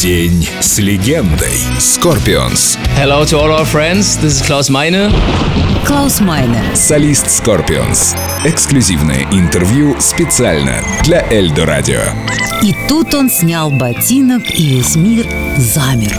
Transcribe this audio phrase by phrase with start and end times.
[0.00, 1.60] День с легендой.
[1.78, 2.78] Scorpions.
[2.96, 4.18] Hello to all our friends.
[4.18, 5.12] This is Klaus Meine.
[5.84, 6.62] Клаус Майнер.
[6.74, 8.16] Солист Scorpions.
[8.44, 12.00] Эксклюзивное интервью специально для Эльдо Радио.
[12.62, 15.26] И тут он снял ботинок, и весь мир
[15.56, 16.16] замер.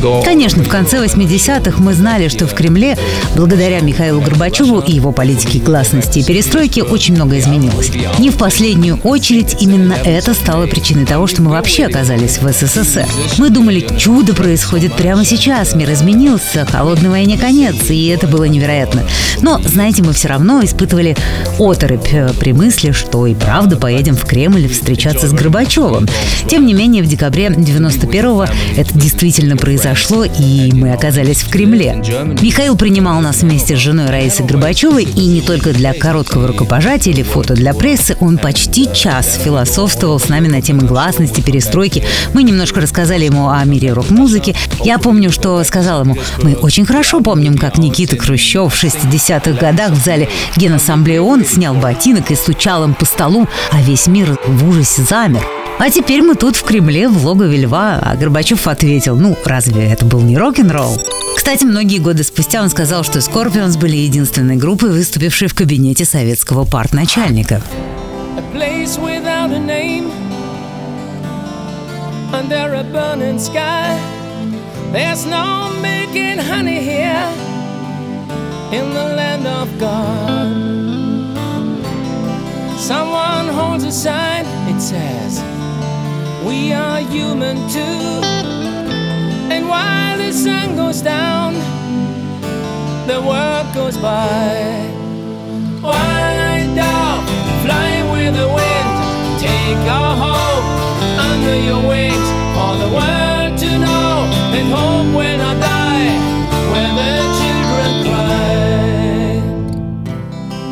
[0.00, 0.24] Go.
[0.24, 2.98] Конечно, в конце 80-х мы знали, что в Кремле,
[3.36, 7.90] благодаря Михаилу Горбачеву и его политике гласности и перестройки, очень много изменилось.
[8.18, 12.99] Не в последнюю очередь именно это стало причиной того, что мы вообще оказались в СССР.
[13.38, 19.04] Мы думали, чудо происходит прямо сейчас, мир изменился, холодной войне конец, и это было невероятно.
[19.42, 21.16] Но, знаете, мы все равно испытывали
[21.58, 26.08] оторопь э, при мысли, что и правда поедем в Кремль встречаться с Горбачевым.
[26.48, 32.02] Тем не менее, в декабре 91-го это действительно произошло, и мы оказались в Кремле.
[32.40, 37.22] Михаил принимал нас вместе с женой Раисой Горбачевой, и не только для короткого рукопожатия или
[37.22, 42.04] фото для прессы, он почти час философствовал с нами на темы гласности, перестройки.
[42.34, 44.56] Мы немножко рассказали ему о мире рок-музыки.
[44.82, 49.92] Я помню, что сказал ему, мы очень хорошо помним, как Никита Хрущев в 60-х годах
[49.92, 54.68] в зале Генассамблеи ООН снял ботинок и стучал им по столу, а весь мир в
[54.68, 55.46] ужасе замер.
[55.78, 60.04] А теперь мы тут в Кремле, в логове льва, а Горбачев ответил, ну, разве это
[60.04, 61.00] был не рок-н-ролл?
[61.36, 66.64] Кстати, многие годы спустя он сказал, что Scorpions были единственной группой, выступившей в кабинете советского
[66.64, 67.62] партначальника.
[68.36, 70.29] a place without a name
[72.32, 73.98] under a burning sky.
[74.92, 77.28] There's no making honey here
[78.72, 80.70] in the land of God.
[82.78, 85.40] Someone holds a sign, it says,
[86.46, 88.20] We are human too.
[89.52, 91.54] And while the sun goes down,
[93.06, 94.69] the world goes by.
[101.40, 106.12] Under your wings for the world to know and hope when I die,
[106.70, 109.40] where the children cry.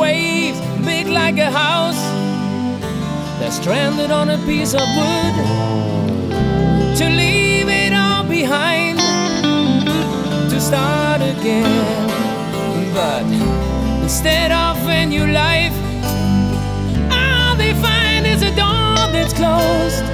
[0.00, 2.02] Waves big like a house,
[3.38, 5.34] they're stranded on a piece of wood.
[6.98, 8.98] To leave it all behind,
[10.50, 12.10] to start again.
[12.94, 13.24] But
[14.02, 15.74] instead of a new life.
[17.10, 20.04] All they find is a door that's closed,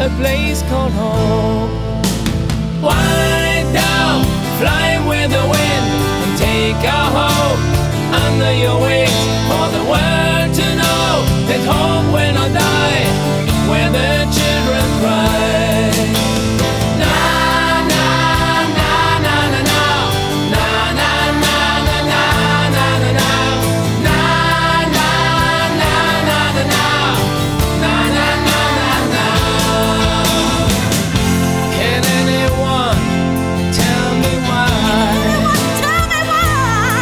[0.00, 1.70] a place called home.
[2.80, 4.24] Wind down,
[4.58, 5.86] fly with the wind,
[6.24, 7.60] and take our hope
[8.24, 9.30] under your wings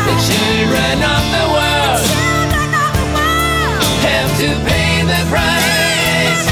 [0.08, 2.06] the children of the world
[4.08, 6.44] have to pay the price?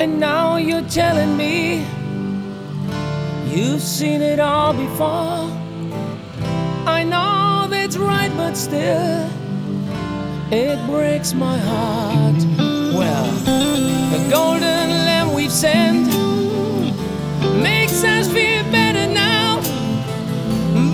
[0.00, 1.86] And now you're telling me
[3.60, 5.44] you've seen it all before.
[6.96, 9.28] I know that's right, but still,
[10.50, 12.40] it breaks my heart.
[12.98, 13.30] Well,
[14.12, 16.06] the golden lamb we've sent
[17.62, 19.60] makes us feel better now.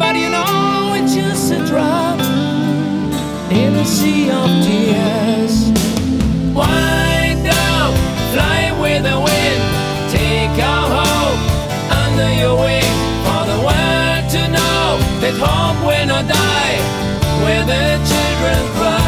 [0.01, 2.19] But you know, it's just a drop
[3.51, 5.55] in a sea of tears.
[6.61, 7.95] Wind up,
[8.35, 9.26] fly with the
[15.21, 16.79] that hope when I die,
[17.43, 19.06] where the children cry.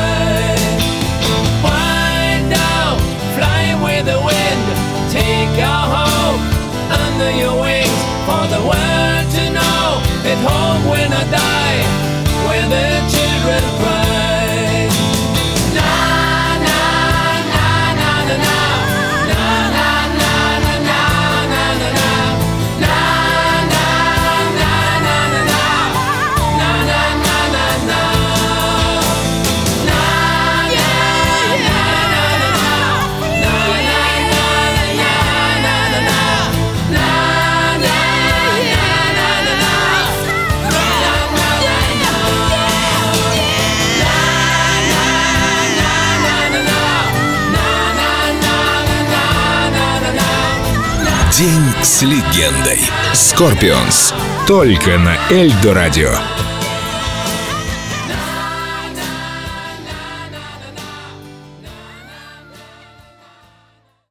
[51.38, 52.80] День с легендой.
[53.14, 54.12] Скорпионс.
[54.48, 56.37] Только на Эльдо радио.